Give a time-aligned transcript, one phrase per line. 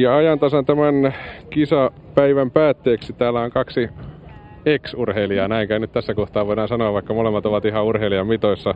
[0.00, 1.14] Ja ajantasan tämän
[1.50, 3.88] kisapäivän päätteeksi täällä on kaksi
[4.66, 5.48] ex-urheilijaa.
[5.48, 8.74] Näinkään nyt tässä kohtaa voidaan sanoa, vaikka molemmat ovat ihan urheilijan mitoissa.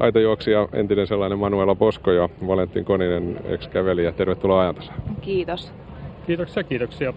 [0.00, 4.12] Aitojuoksija, entinen sellainen Manuela Posko ja Valentin Koninen, ex-kävelijä.
[4.12, 4.98] Tervetuloa ajantasaan.
[5.20, 5.72] Kiitos.
[6.26, 7.12] Kiitoksia, kiitoksia.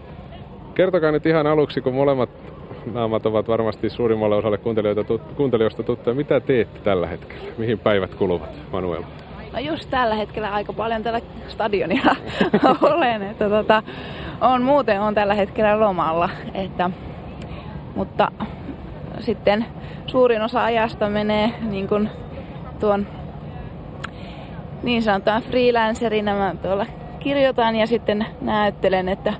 [0.74, 2.30] Kertokaa nyt ihan aluksi, kun molemmat
[2.92, 6.16] naamat ovat varmasti suurimmalle osalle kuuntelijoita, kuuntelijoista tuttuja.
[6.16, 7.42] Mitä teette tällä hetkellä?
[7.58, 9.06] Mihin päivät kuluvat, Manuela?
[9.52, 12.16] No just tällä hetkellä aika paljon tällä stadionilla
[12.94, 13.22] olen.
[13.22, 13.82] Että tota,
[14.40, 16.28] on, muuten on tällä hetkellä lomalla.
[16.54, 16.90] Että,
[17.96, 18.30] mutta
[19.20, 19.66] sitten
[20.06, 22.10] suurin osa ajasta menee niin kuin
[22.80, 23.06] tuon
[24.82, 26.36] niin sanotaan freelancerina.
[26.36, 26.86] Mä tuolla
[27.20, 29.32] kirjoitan ja sitten näyttelen, että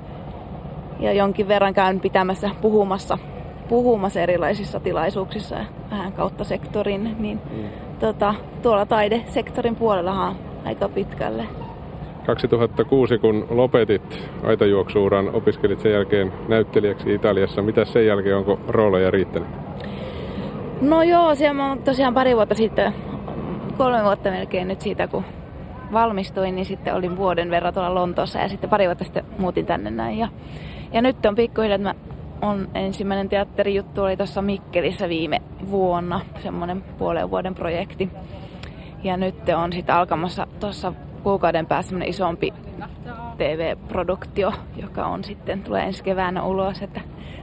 [1.01, 3.19] ja jonkin verran käyn pitämässä puhumassa,
[3.69, 5.57] puhumassa erilaisissa tilaisuuksissa
[5.91, 7.65] vähän kautta sektorin, niin mm.
[8.01, 11.45] tota, tuolla taidesektorin puolellahan aika pitkälle.
[12.27, 17.63] 2006, kun lopetit aitajuoksuuran, opiskelit sen jälkeen näyttelijäksi Italiassa.
[17.63, 19.49] Mitä sen jälkeen, onko rooleja riittänyt?
[20.81, 22.95] No joo, siellä mä tosiaan pari vuotta sitten,
[23.79, 25.25] kolme vuotta melkein nyt siitä, kun
[25.93, 29.91] valmistuin, niin sitten olin vuoden verran tuolla Lontoossa ja sitten pari vuotta sitten muutin tänne
[29.91, 30.19] näin.
[30.19, 30.29] Ja,
[30.93, 31.95] ja nyt on pikkuhiljaa, että mä
[32.43, 38.11] on ensimmäinen teatterijuttu oli tuossa Mikkelissä viime vuonna, semmoinen puolen vuoden projekti.
[39.03, 42.53] Ja nyt on sitten alkamassa tuossa kuukauden päässä semmoinen isompi
[43.39, 47.01] TV-produktio, joka on sitten, tulee ensi keväänä ulos, että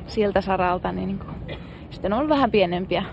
[0.08, 1.58] siltä saralta niin, niin kuin,
[1.90, 3.04] sitten on vähän pienempiä,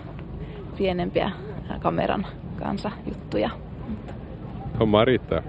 [0.77, 1.31] pienempiä
[1.79, 2.25] kameran
[2.59, 3.49] kanssa juttuja.
[4.79, 5.43] Homma riittää.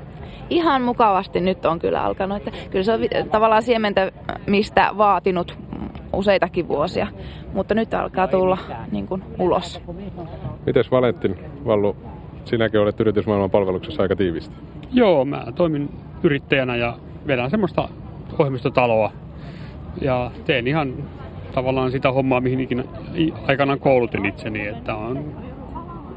[0.50, 2.36] Ihan mukavasti nyt on kyllä alkanut.
[2.36, 4.12] Että kyllä se on tavallaan siementä,
[4.46, 5.58] mistä vaatinut
[6.14, 7.06] useitakin vuosia,
[7.52, 8.58] mutta nyt alkaa tulla
[8.92, 9.80] niin kuin, ulos.
[10.66, 11.96] Mites Valentin Vallu,
[12.44, 14.54] sinäkin olet yritysmaailman palveluksessa aika tiivistä?
[14.92, 15.90] Joo, mä toimin
[16.22, 17.88] yrittäjänä ja vedän semmoista
[18.38, 19.12] ohjelmistotaloa
[20.00, 20.94] ja teen ihan
[21.54, 22.84] tavallaan sitä hommaa, mihin ikinä
[23.48, 25.34] aikanaan koulutin itseni, että on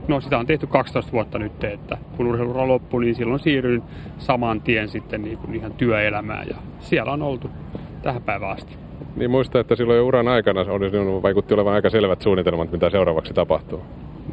[0.07, 3.83] No sitä on tehty 12 vuotta nyt, että kun urheilura loppui, niin silloin siirryin
[4.17, 7.49] saman tien sitten niin kuin ihan työelämään ja siellä on oltu
[8.01, 8.86] tähän päivään asti.
[9.15, 13.33] Niin muista, että silloin jo uran aikana olisi vaikutti olevan aika selvät suunnitelmat, mitä seuraavaksi
[13.33, 13.83] tapahtuu.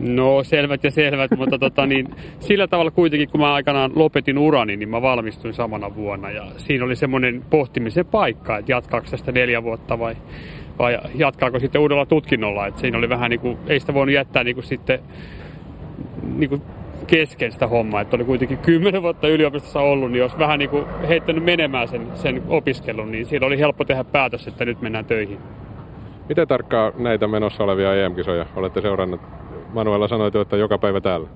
[0.00, 2.08] No selvät ja selvät, mutta tota, niin,
[2.41, 6.30] sillä tavalla kuitenkin, kun mä aikanaan lopetin urani, niin mä valmistuin samana vuonna.
[6.30, 10.16] Ja siinä oli semmoinen pohtimisen paikka, että jatkaako tästä neljä vuotta vai,
[10.78, 12.66] vai jatkaako sitten uudella tutkinnolla.
[12.66, 14.98] Että siinä oli vähän niin kuin, ei sitä voinut jättää niin kuin sitten
[16.36, 16.62] niin kuin
[17.06, 20.84] kesken sitä hommaa, että oli kuitenkin kymmenen vuotta yliopistossa ollut, niin jos vähän niin kuin
[21.09, 25.38] heittänyt menemään sen, sen opiskelun, niin siinä oli helppo tehdä päätös, että nyt mennään töihin.
[26.28, 29.20] Miten tarkkaan näitä menossa olevia EM-kisoja olette seurannut?
[29.72, 31.28] Manuela sanoi, että joka päivä täällä.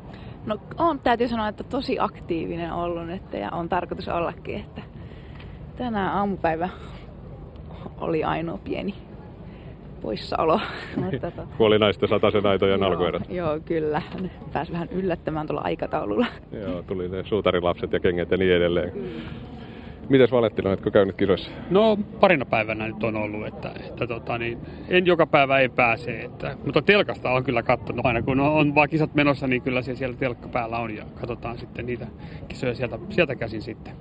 [0.46, 4.82] No on, täytyy sanoa, että tosi aktiivinen ollut että, ja on tarkoitus ollakin, että
[5.76, 6.68] tänään aamupäivä
[8.00, 8.94] oli ainoa pieni
[9.98, 10.60] poissaolo.
[10.96, 11.42] Mutta to...
[11.56, 13.22] Kuoli näistä sataisen aitojen alkuerät.
[13.28, 14.02] Joo, kyllä.
[14.52, 16.26] Pääsi vähän yllättämään tuolla aikataululla.
[16.52, 18.92] Joo, tuli ne suutarilapset ja kengät ja niin edelleen.
[18.92, 19.08] Kyllä.
[20.08, 21.50] Mites Valettina, oletko käynyt kisoissa?
[21.70, 26.20] No parina päivänä nyt on ollut, että, että tota, niin, en joka päivä ei pääse.
[26.20, 28.06] Että, mutta telkasta on kyllä katsonut.
[28.06, 31.04] Aina kun on, on vaan kisat menossa, niin kyllä se siellä telkka päällä on ja
[31.20, 32.06] katsotaan sitten niitä
[32.48, 33.92] kisoja sieltä, sieltä käsin sitten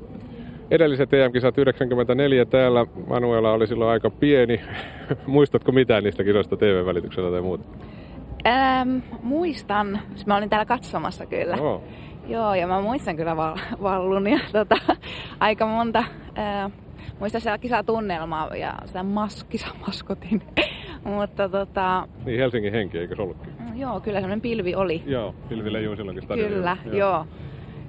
[0.72, 2.86] edelliset EM-kisat 94 täällä.
[3.08, 4.62] Manuela oli silloin aika pieni.
[5.28, 7.64] Muistatko mitään niistä kisoista TV-välityksellä tai muuta?
[8.48, 10.00] Ähm, muistan.
[10.26, 11.56] Mä olin täällä katsomassa kyllä.
[11.56, 11.84] Oh.
[12.28, 14.76] Joo, ja mä muistan kyllä val- Vallun ja tota,
[15.40, 16.00] aika monta...
[16.38, 16.72] Äh,
[17.20, 20.42] muistan siellä kisatunnelmaa ja sitä mas- kisamaskotin.
[21.04, 22.08] Mutta tota...
[22.26, 23.54] Niin Helsingin henki, eikö se ollutkin?
[23.76, 25.04] Joo, kyllä semmoinen pilvi oli.
[25.06, 26.78] Joo, pilvi leijuu silloinkin stadionilla.
[26.84, 27.10] Kyllä, joo.
[27.10, 27.26] joo.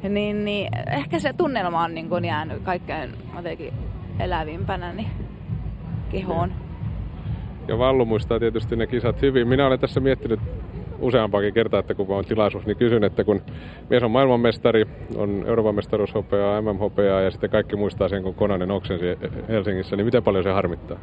[0.02, 3.74] Niin, niin ehkä se tunnelma on niin kuin jäänyt kaikkein jotenkin
[4.18, 5.10] elävimpänä niin
[6.10, 6.52] kehoon.
[7.68, 9.48] Ja Vallu muistaa tietysti ne kisat hyvin.
[9.48, 10.40] Minä olen tässä miettinyt
[10.98, 13.42] useampaakin kertaa, että kun on tilaisuus, niin kysyn, että kun
[13.90, 14.84] mies on maailmanmestari,
[15.16, 19.04] on Euroopan mestaruushopeaa, MM-hopeaa ja sitten kaikki muistaa sen, kun Konanen oksensi
[19.48, 20.98] Helsingissä, niin miten paljon se harmittaa?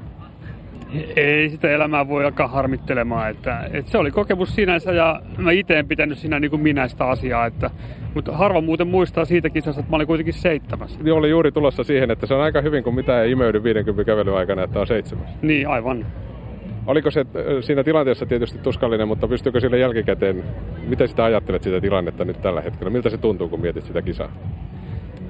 [1.16, 3.30] Ei sitä elämää voi alkaa harmittelemaan.
[3.30, 6.88] Että, että se oli kokemus sinänsä ja mä itse en pitänyt siinä niin kuin minä
[6.88, 7.46] sitä asiaa.
[7.46, 7.70] Että,
[8.14, 11.00] mutta harva muuten muistaa siitä kisasta, että mä olin kuitenkin seitsemäs.
[11.00, 14.04] Niin oli juuri tulossa siihen, että se on aika hyvin, kun mitä ei imeydy 50
[14.04, 15.30] kävelyn aikana, että on seitsemäs.
[15.42, 16.06] Niin, aivan.
[16.88, 17.26] Oliko se
[17.62, 20.44] siinä tilanteessa tietysti tuskallinen, mutta pystyykö sille jälkikäteen,
[20.88, 22.90] miten sitä ajattelet sitä tilannetta nyt tällä hetkellä?
[22.90, 24.32] Miltä se tuntuu, kun mietit sitä kisaa?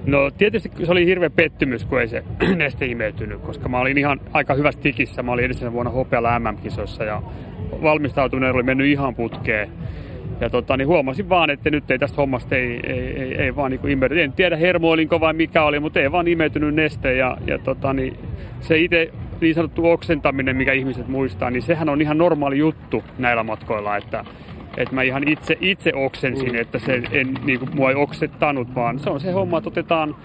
[0.06, 2.24] No tietysti se oli hirveä pettymys, kun ei se
[2.56, 5.24] neste imeytynyt, koska mä olin ihan aika hyvässä tikissä.
[5.24, 7.22] Mä olin edellisenä vuonna hopealla MM-kisoissa ja
[7.82, 9.70] valmistautuminen oli mennyt ihan putkeen.
[10.42, 13.72] ja tota, niin huomasin vaan, että nyt ei tästä hommasta ei, ei, ei, ei vaan
[13.72, 14.24] niin imeytynyt.
[14.24, 17.16] En tiedä hermoilinko vai mikä oli, mutta ei vaan imeytynyt neste.
[17.16, 18.18] Ja, ja tota, niin
[18.62, 19.12] se itse
[19.42, 24.26] niin sanottu oksentaminen, mikä ihmiset muistaa, niin sehän on ihan normaali juttu näillä matkoilla, että,
[24.78, 26.60] että mä ihan itse, itse oksensin, mm.
[26.60, 30.16] että se en, niin kuin, mua ei oksettanut, vaan se on se homma, että otetaan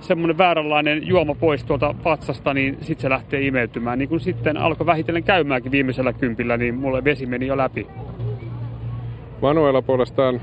[0.00, 3.98] semmoinen vääränlainen juoma pois tuolta patsasta, niin sitten se lähtee imeytymään.
[3.98, 7.86] Niin kun sitten alkoi vähitellen käymäänkin viimeisellä kympillä, niin mulle vesi meni jo läpi.
[9.42, 10.40] Manuela puolestaan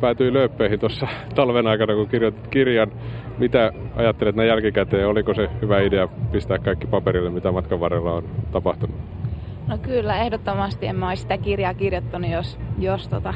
[0.00, 2.92] päätyi lööppeihin tuossa talven aikana, kun kirjoitit kirjan.
[3.38, 5.08] Mitä ajattelet näin jälkikäteen?
[5.08, 9.17] Oliko se hyvä idea pistää kaikki paperille, mitä matkan varrella on tapahtunut?
[9.68, 13.34] No kyllä, ehdottomasti en mä olisi sitä kirjaa kirjoittanut, jos, jos tota,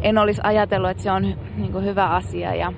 [0.00, 1.22] en olisi ajatellut, että se on
[1.56, 2.54] niin hyvä asia.
[2.54, 2.72] Ja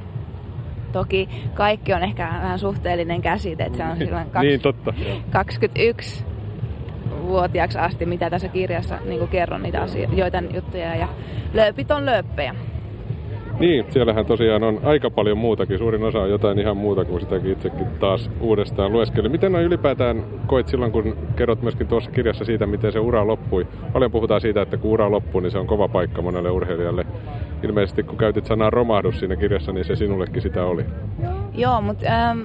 [0.92, 4.94] toki kaikki on ehkä vähän suhteellinen käsite, että se on silloin kaksi, niin, totta.
[5.30, 6.24] 21
[7.22, 10.94] vuotiaaksi asti, mitä tässä kirjassa niin kerron niitä asioita, joitain juttuja.
[10.94, 11.08] Ja
[11.52, 12.54] lööpit on lööppejä.
[13.62, 15.78] Niin, siellähän tosiaan on aika paljon muutakin.
[15.78, 19.28] Suurin osa on jotain ihan muuta kuin sitäkin itsekin taas uudestaan lueskeli.
[19.28, 23.66] Miten noin ylipäätään koit silloin, kun kerrot myöskin tuossa kirjassa siitä, miten se ura loppui?
[23.92, 27.06] Paljon puhutaan siitä, että kun ura loppuu, niin se on kova paikka monelle urheilijalle.
[27.62, 30.84] Ilmeisesti kun käytit sanaa romahdus siinä kirjassa, niin se sinullekin sitä oli.
[31.54, 32.40] Joo, mutta ähm,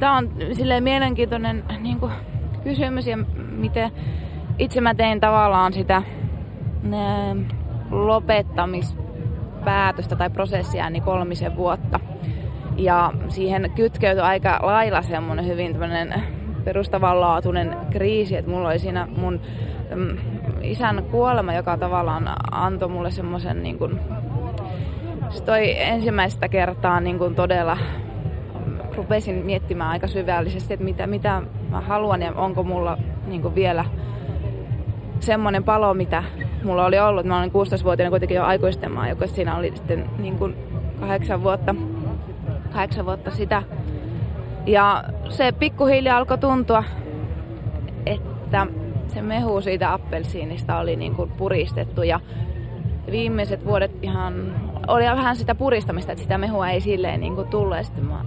[0.00, 2.12] tämä on silleen mielenkiintoinen niin kuin,
[2.64, 3.18] kysymys ja
[3.50, 3.90] miten
[4.58, 6.04] itse mä tein tavallaan sitä äh,
[7.90, 9.01] lopettamis
[9.64, 12.00] päätöstä tai prosessia niin kolmisen vuotta.
[12.76, 15.76] Ja siihen kytkeytyi aika lailla semmoinen hyvin
[16.64, 19.40] perustavanlaatuinen kriisi, että mulla oli siinä mun
[19.94, 20.18] mm,
[20.62, 24.00] isän kuolema, joka tavallaan antoi mulle semmoisen niin kuin,
[25.30, 27.78] se toi ensimmäistä kertaa niin kuin todella
[28.96, 33.84] rupesin miettimään aika syvällisesti, että mitä, mitä mä haluan ja onko mulla niin kuin vielä
[35.22, 36.24] semmoinen palo, mitä
[36.64, 37.26] mulla oli ollut.
[37.26, 40.56] Mä olin 16-vuotiaana kuitenkin jo aikuisten joka siinä oli sitten niin kuin
[41.00, 41.74] kahdeksan vuotta,
[42.72, 43.62] kahdeksan vuotta sitä.
[44.66, 46.84] Ja se pikkuhiljaa alkoi tuntua,
[48.06, 48.66] että
[49.08, 52.20] se mehu siitä appelsiinista oli niin kuin puristettu ja
[53.10, 54.54] viimeiset vuodet ihan
[54.88, 57.76] oli vähän sitä puristamista, että sitä mehua ei silleen niin kuin tullut.
[57.76, 58.24] Ja sitten mä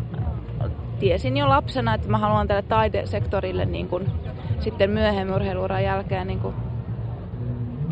[1.00, 4.12] tiesin jo lapsena, että mä haluan tälle taidesektorille niin kuin
[4.59, 6.56] sitten myöhemmin urheiluuran jälkeen niin kuin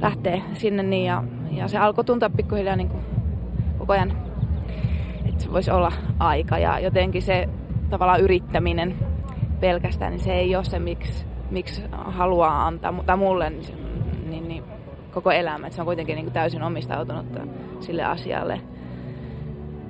[0.02, 3.04] lähteä sinne niin ja, ja se alkoi tuntua pikkuhiljaa niin kuin
[3.78, 4.14] koko ajan,
[5.26, 7.50] että se voisi olla aika ja jotenkin se
[7.90, 8.96] tavallaan yrittäminen
[9.60, 13.64] pelkästään, niin se ei ole se, miksi, miksi haluaa antaa, mutta mulle niin,
[14.30, 14.64] niin, niin
[15.14, 17.26] koko elämä, että se on kuitenkin niin kuin täysin omistautunut
[17.80, 18.62] sille asialle.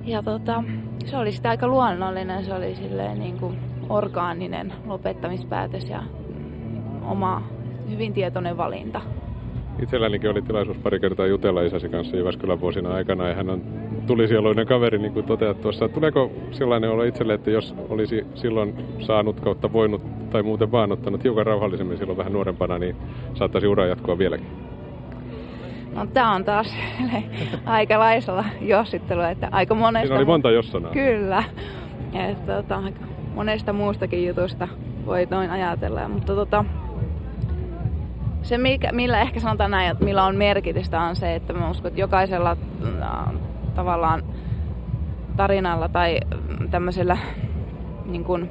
[0.04, 0.64] Ja tota,
[1.06, 3.60] se oli sitä aika luonnollinen, se oli silleen niin kuin
[3.90, 7.44] orgaaninen lopettamispäätös ja mm, oma
[7.90, 9.02] hyvin tietoinen valinta.
[9.82, 13.62] Itsellänikin oli tilaisuus pari kertaa jutella isäsi kanssa Jyväskylän vuosina aikana ja hän on
[14.08, 15.90] tulisieluinen kaveri, niin kuin toteat tuossa.
[15.90, 21.24] Tuleeko sellainen olla itselle, että jos olisi silloin saanut kautta voinut tai muuten vaan ottanut
[21.24, 22.96] hiukan rauhallisemmin silloin vähän nuorempana, niin
[23.34, 24.48] saattaisi ura jatkua vieläkin?
[25.96, 26.76] No tämä on taas
[27.98, 30.08] laisella jossittelu, että aika monesta...
[30.08, 30.92] Siinä oli monta jossanaa.
[30.92, 31.44] Kyllä.
[32.14, 32.82] Että, tota,
[33.36, 34.68] monesta muustakin jutusta
[35.06, 36.66] voi noin ajatella, mutta tota,
[38.44, 41.88] se, mikä, millä ehkä sanotaan näin, että millä on merkitystä, on se, että mä uskon,
[41.90, 42.58] että jokaisella
[43.02, 43.34] äh,
[43.76, 44.24] tavallaan
[45.38, 46.20] tarinalla tai
[46.72, 47.18] tämmöisellä
[48.06, 48.50] niin kuin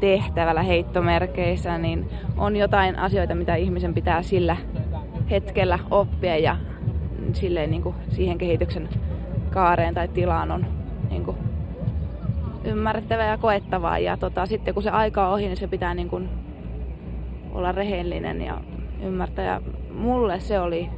[0.00, 4.56] tehtävällä heittomerkeissä, niin on jotain asioita, mitä ihmisen pitää sillä
[5.30, 6.56] hetkellä oppia ja
[7.32, 8.88] silleen niin kuin siihen kehityksen
[9.50, 10.66] kaareen tai tilaan on
[11.10, 11.36] niin kuin
[12.64, 13.98] ymmärrettävää ja koettavaa.
[13.98, 16.28] Ja tota, sitten kun se aika on ohi, niin se pitää niin kuin
[17.52, 18.60] olla rehellinen ja
[19.02, 19.44] ymmärtää.
[19.44, 19.60] Ja
[19.94, 20.88] mulle se oli,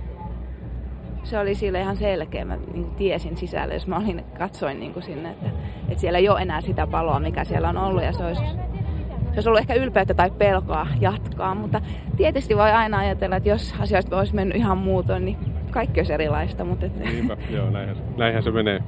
[1.25, 2.45] se oli sille ihan selkeä.
[2.45, 5.51] Mä niin tiesin sisällä, jos mä olin, katsoin niin kuin sinne, että,
[5.89, 8.03] että siellä ei ole enää sitä paloa, mikä siellä on ollut.
[8.03, 11.81] Ja se olisi, se olisi ollut ehkä ylpeyttä tai pelkoa jatkaa, mutta
[12.17, 15.37] tietysti voi aina ajatella, että jos asioista olisi mennyt ihan muutoin, niin
[15.71, 16.65] kaikki olisi erilaista.
[16.65, 16.97] Mutta et...
[16.97, 18.83] Niinpä, joo, näinhän, näinhän se menee.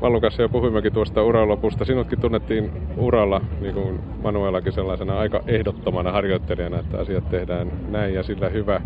[0.00, 1.84] Vallukassa jo puhuimmekin tuosta uralopusta.
[1.84, 8.22] Sinutkin tunnettiin uralla, niin kuin Manuelakin sellaisena aika ehdottomana harjoittelijana, että asiat tehdään näin ja
[8.22, 8.80] sillä hyvä.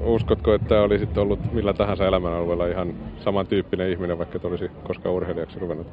[0.00, 5.58] Uskotko, että olisit ollut millä tahansa elämänalueella ihan samantyyppinen ihminen, vaikka et olisi koskaan urheilijaksi
[5.58, 5.86] ruvennut?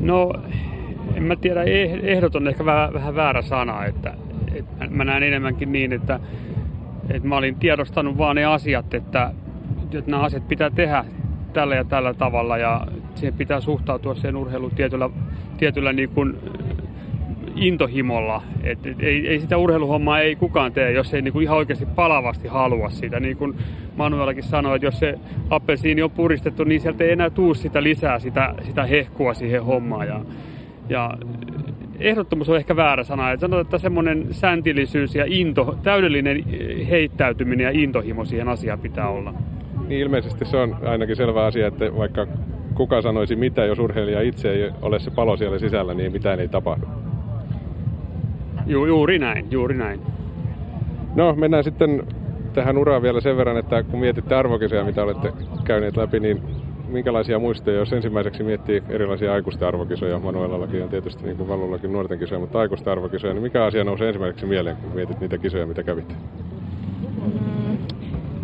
[0.00, 0.32] No,
[1.14, 4.14] en mä tiedä, eh, ehdoton ehkä vähän, vähän väärä sana, että,
[4.54, 6.20] että mä näen enemmänkin niin, että,
[7.10, 9.32] että mä olin tiedostanut vaan ne asiat, että,
[9.92, 11.04] että nämä asiat pitää tehdä
[11.52, 12.86] tällä ja tällä tavalla ja
[13.18, 15.10] siihen pitää suhtautua sen urheiluun tietyllä,
[15.58, 16.36] tietyllä niin kuin
[17.56, 18.42] intohimolla.
[18.62, 22.48] Et, et, ei, ei sitä urheiluhommaa ei kukaan tee, jos ei niinku ihan oikeasti palavasti
[22.48, 23.20] halua sitä.
[23.20, 23.54] Niin kuin
[23.96, 25.18] Manuelakin sanoi, että jos se
[25.50, 30.06] appelsiini on puristettu, niin sieltä ei enää tuu sitä lisää, sitä, sitä hehkua siihen hommaan.
[30.08, 30.20] Ja,
[30.88, 31.10] ja
[31.98, 33.32] ehdottomuus on ehkä väärä sana.
[33.32, 36.44] Että sanotaan, että semmoinen säntillisyys ja into, täydellinen
[36.90, 39.34] heittäytyminen ja intohimo siihen asiaan pitää olla.
[39.88, 42.26] Niin ilmeisesti se on ainakin selvä asia, että vaikka
[42.78, 46.48] kuka sanoisi mitä, jos urheilija itse ei ole se palo siellä sisällä, niin mitään ei
[46.48, 46.86] tapahdu.
[48.66, 50.00] Ju, juuri näin, juuri näin.
[51.14, 52.06] No, mennään sitten
[52.52, 55.32] tähän uraan vielä sen verran, että kun mietitte arvokisoja, mitä olette
[55.64, 56.42] käyneet läpi, niin
[56.88, 62.18] minkälaisia muistoja, jos ensimmäiseksi miettii erilaisia aikuisten arvokisoja, Manuelallakin on tietysti niin kuin Valullakin nuorten
[62.18, 65.82] kisoja, mutta aikuisten arvokisoja, niin mikä asia nousee ensimmäiseksi mieleen, kun mietit niitä kisoja, mitä
[65.82, 66.16] kävit?
[67.22, 67.78] Mm,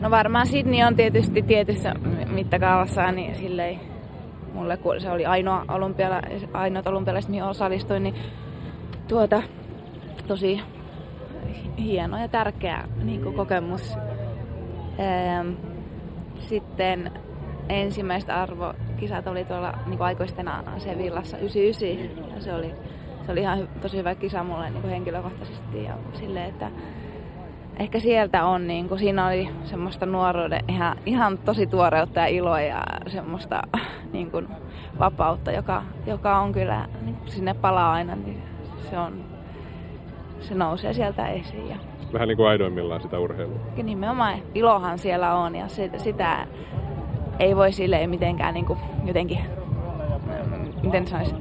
[0.00, 1.94] no varmaan Sydney on tietysti tietyssä
[2.30, 3.93] mittakaavassa, niin silleen
[4.54, 8.14] mulle, kun se oli ainoa olympiala, ainoat olympialaiset, mihin osallistuin, niin
[9.08, 9.42] tuota,
[10.26, 10.60] tosi
[11.78, 13.96] hieno ja tärkeä niin kuin kokemus.
[16.38, 17.10] Sitten
[17.68, 22.74] ensimmäiset arvokisat oli tuolla niin kuin aikuistena Sevillassa 99 ja se oli,
[23.26, 26.70] se oli ihan tosi hyvä kisa mulle niin kuin henkilökohtaisesti ja sille, että
[27.78, 32.60] ehkä sieltä on, niin kuin, siinä oli semmoista nuoruuden ihan, ihan tosi tuoreutta ja iloa
[32.60, 33.62] ja semmoista
[34.12, 34.48] niin kuin,
[34.98, 38.42] vapautta, joka, joka on kyllä, niin kuin sinne palaa aina, niin
[38.90, 39.24] se, on,
[40.40, 41.68] se nousee sieltä esiin.
[41.68, 41.76] Ja
[42.12, 43.58] Vähän niin kuin aidoimmillaan sitä urheilua.
[43.76, 46.46] Ja nimenomaan ilohan siellä on ja sitä, sitä
[47.38, 49.38] ei voi silleen mitenkään niin kuin, jotenkin,
[50.82, 51.34] miten sanoisi,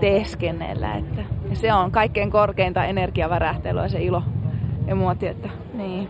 [0.00, 0.94] teeskennellä.
[0.94, 4.22] Että, ja se on kaikkein korkeinta energiavärähtelyä se ilo
[4.86, 6.08] ja muoti, että niin.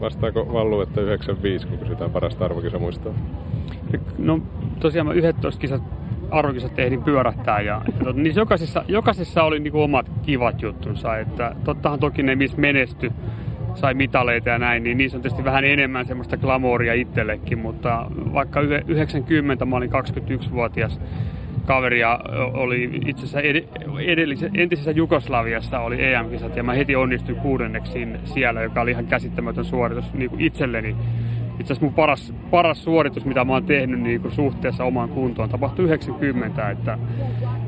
[0.00, 3.12] Vastaako Vallu, että 95, kun kysytään parasta arvokisa muistaa?
[4.18, 4.40] No
[4.80, 5.82] tosiaan mä 11 kisat
[6.30, 11.18] arvokisat ehdin pyörähtää ja, ja tot, niin jokaisessa, jokaisessa oli niinku omat kivat juttunsa.
[11.18, 13.12] Että tottahan toki ne, missä menesty,
[13.74, 18.60] sai mitaleita ja näin, niin niissä on tietysti vähän enemmän semmoista glamouria itsellekin, mutta vaikka
[18.60, 21.00] 90 mä olin 21-vuotias
[21.66, 22.20] kaveri ja
[22.52, 28.80] oli itse asiassa ed- entisessä Jugoslaviassa oli EM-kisat ja mä heti onnistuin kuudenneksi siellä, joka
[28.80, 30.96] oli ihan käsittämätön suoritus niin kuin itselleni.
[31.60, 35.48] Itse asiassa mun paras, paras suoritus, mitä mä oon tehnyt niin kuin suhteessa omaan kuntoon,
[35.48, 36.98] tapahtui 90, että,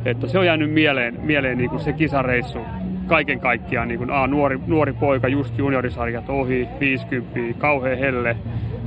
[0.05, 2.59] että se on jäänyt mieleen, mieleen niin kuin se kisareissu
[3.07, 3.89] kaiken kaikkiaan.
[3.89, 8.37] Niin kuin, a, nuori, nuori poika, just juniorisarjat ohi, 50, kauhean helle,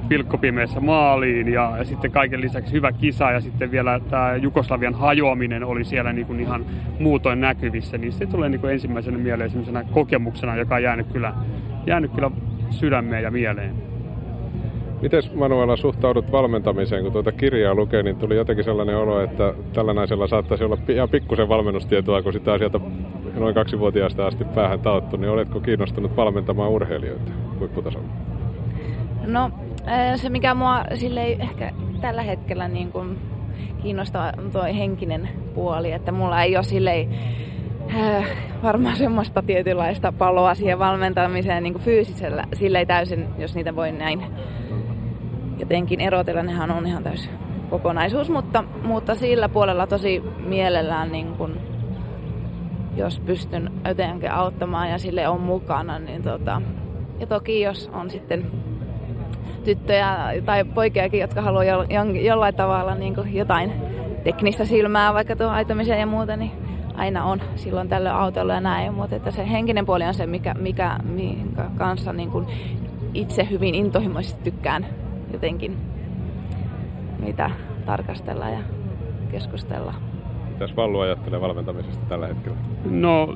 [0.09, 5.63] pilkkopimeessä maaliin ja, ja sitten kaiken lisäksi hyvä kisa ja sitten vielä tämä Jugoslavian hajoaminen
[5.63, 6.65] oli siellä niin kuin ihan
[6.99, 9.51] muutoin näkyvissä, niin se tulee niin kuin ensimmäisenä mieleen
[9.91, 11.33] kokemuksena, joka on jäänyt kyllä,
[11.85, 12.31] jäänyt kyllä
[12.69, 13.89] sydämeen ja mieleen.
[15.01, 19.93] Miten Manuela suhtaudut valmentamiseen, kun tuota kirjaa lukee, niin tuli jotenkin sellainen olo, että tällä
[19.93, 22.79] naisella saattaisi olla ihan pikkusen valmennustietoa, kun sitä sieltä
[23.37, 28.07] noin kaksivuotiaasta asti päähän taottu, niin oletko kiinnostunut valmentamaan urheilijoita huipputasolla?
[29.27, 29.51] No
[30.15, 31.71] se, mikä mua sille ehkä
[32.01, 33.19] tällä hetkellä niin kuin
[33.81, 37.09] kiinnostaa, on tuo henkinen puoli, että mulla ei ole silleen,
[37.95, 38.25] äh,
[38.63, 43.91] varmaan semmoista tietynlaista paloa siihen valmentamiseen niin kuin fyysisellä, sille ei täysin, jos niitä voi
[43.91, 44.23] näin
[45.57, 47.31] jotenkin erotella, nehän on ihan täysin
[47.69, 51.57] kokonaisuus, mutta, mutta sillä puolella tosi mielellään niin kuin,
[52.95, 56.61] jos pystyn jotenkin auttamaan ja sille on mukana, niin tota,
[57.19, 58.51] ja toki jos on sitten
[59.63, 63.71] tyttöjä tai poikiakin, jotka haluaa jo, jo, jollain tavalla niin kuin jotain
[64.23, 66.51] teknistä silmää vaikka tuohon aitamiseen ja muuta, niin
[66.95, 70.53] aina on silloin tällöin autolla ja näin, mutta että se henkinen puoli on se, mikä,
[70.53, 72.47] mikä minkä kanssa niin kuin
[73.13, 74.85] itse hyvin intohimoisesti tykkään
[75.33, 75.77] jotenkin
[77.19, 77.51] mitä
[77.85, 78.59] tarkastella ja
[79.31, 79.93] keskustella.
[80.49, 82.57] Mitäs Vallu ajattelee valmentamisesta tällä hetkellä?
[82.85, 83.35] No,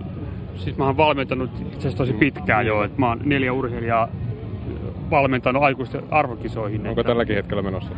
[0.55, 4.07] siis mä oon valmentanut itse asiassa tosi pitkään jo, että mä oon neljä urheilijaa
[5.13, 6.87] valmentanut aikuisten arvokisoihin.
[6.87, 7.09] Onko että...
[7.09, 7.91] tälläkin hetkellä menossa?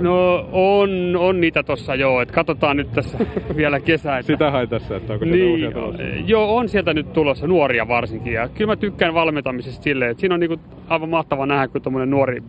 [0.00, 3.18] No on, on niitä tossa joo, että katsotaan nyt tässä
[3.56, 4.18] vielä kesä.
[4.18, 4.32] Että...
[4.32, 6.02] Sitä hai tässä, että onko niin, tulossa?
[6.26, 8.32] Joo, on sieltä nyt tulossa, nuoria varsinkin.
[8.32, 12.10] Ja kyllä mä tykkään valmentamisesta silleen, että siinä on niinku aivan mahtava nähdä, kun tuommoinen
[12.10, 12.42] nuori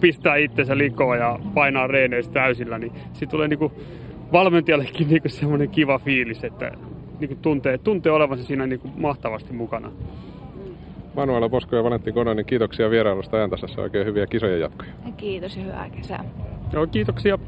[0.00, 3.72] pistää itsensä likoon ja painaa reeneistä täysillä, niin siitä tulee niinku
[4.32, 6.72] valmentajallekin niinku semmoinen kiva fiilis, että
[7.20, 9.90] niinku tuntee, tuntee olevansa siinä niinku mahtavasti mukana.
[11.14, 13.82] Manuela Posko ja Valentti Kononen, kiitoksia vierailusta ajantasassa.
[13.82, 14.90] Oikein hyviä kisojen jatkoja.
[15.16, 16.24] Kiitos ja hyvää kesää.
[16.72, 17.38] Joo, kiitoksia.